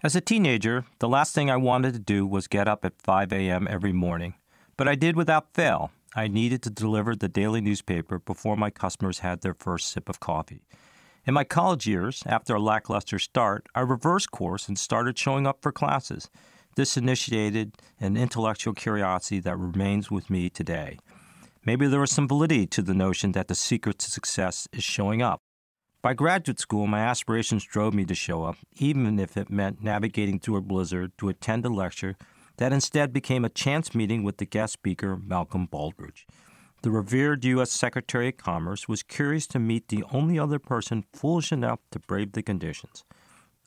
[0.00, 3.32] As a teenager, the last thing I wanted to do was get up at 5
[3.32, 3.66] a.m.
[3.68, 4.34] every morning.
[4.76, 5.90] But I did without fail.
[6.14, 10.20] I needed to deliver the daily newspaper before my customers had their first sip of
[10.20, 10.62] coffee.
[11.26, 15.62] In my college years, after a lackluster start, I reversed course and started showing up
[15.62, 16.30] for classes.
[16.76, 20.98] This initiated an intellectual curiosity that remains with me today.
[21.64, 25.22] Maybe there was some validity to the notion that the secret to success is showing
[25.22, 25.42] up.
[26.00, 30.38] By graduate school, my aspirations drove me to show up, even if it meant navigating
[30.38, 32.14] through a blizzard to attend a lecture
[32.58, 36.24] that instead became a chance meeting with the guest speaker, Malcolm Baldrige.
[36.82, 37.72] The revered U.S.
[37.72, 42.30] Secretary of Commerce was curious to meet the only other person foolish enough to brave
[42.30, 43.04] the conditions.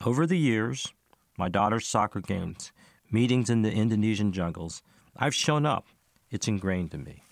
[0.05, 0.93] Over the years,
[1.37, 2.71] my daughter's soccer games,
[3.11, 4.81] meetings in the Indonesian jungles,
[5.17, 5.85] I've shown up.
[6.29, 7.23] It's ingrained in me.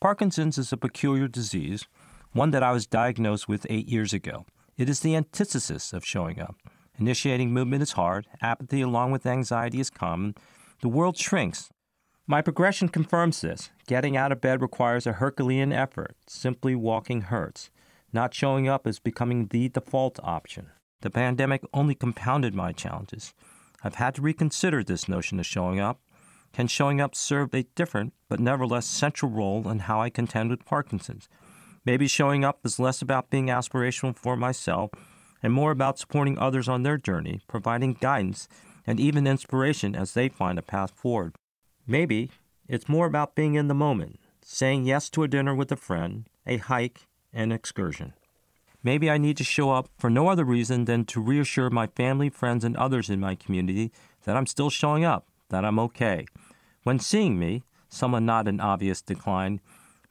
[0.00, 1.84] Parkinson's is a peculiar disease
[2.36, 4.44] one that I was diagnosed with eight years ago.
[4.76, 6.54] It is the antithesis of showing up.
[6.98, 10.34] Initiating movement is hard, apathy along with anxiety is common.
[10.82, 11.70] The world shrinks.
[12.26, 13.70] My progression confirms this.
[13.86, 16.14] Getting out of bed requires a Herculean effort.
[16.26, 17.70] Simply walking hurts.
[18.12, 20.68] Not showing up is becoming the default option.
[21.00, 23.32] The pandemic only compounded my challenges.
[23.82, 26.02] I've had to reconsider this notion of showing up.
[26.52, 30.66] Can showing up serve a different, but nevertheless central role in how I contend with
[30.66, 31.30] Parkinson's?
[31.86, 34.90] Maybe showing up is less about being aspirational for myself
[35.40, 38.48] and more about supporting others on their journey, providing guidance
[38.84, 41.36] and even inspiration as they find a path forward.
[41.86, 42.32] Maybe
[42.66, 46.26] it's more about being in the moment, saying yes to a dinner with a friend,
[46.44, 48.14] a hike, an excursion.
[48.82, 52.30] Maybe I need to show up for no other reason than to reassure my family,
[52.30, 53.92] friends, and others in my community
[54.24, 56.26] that I'm still showing up, that I'm okay.
[56.82, 59.60] When seeing me, someone not in obvious decline,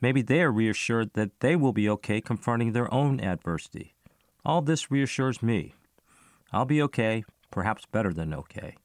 [0.01, 3.95] Maybe they are reassured that they will be okay confronting their own adversity.
[4.43, 5.73] All this reassures me.
[6.51, 8.75] I'll be okay, perhaps better than okay.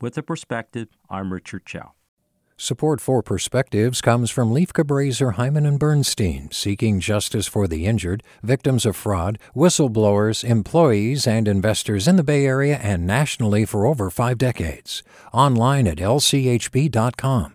[0.00, 1.92] With a perspective, I'm Richard Chow.
[2.56, 8.22] Support for Perspectives comes from Lieff Cabraser, Heimann and Bernstein, seeking justice for the injured,
[8.44, 14.08] victims of fraud, whistleblowers, employees, and investors in the Bay Area and nationally for over
[14.08, 15.02] five decades.
[15.32, 17.54] Online at lchb.com.